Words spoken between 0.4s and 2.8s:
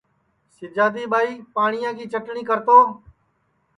سِجادی ٻائی پاٹِؔیا کی چٹٹؔیں کرتو